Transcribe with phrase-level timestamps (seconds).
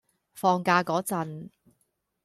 [0.33, 1.49] 放假嗰陣